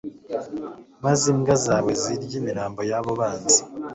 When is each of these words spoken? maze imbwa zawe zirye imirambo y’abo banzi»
maze 1.03 1.23
imbwa 1.33 1.53
zawe 1.65 1.91
zirye 2.01 2.35
imirambo 2.41 2.81
y’abo 2.89 3.11
banzi» 3.19 3.59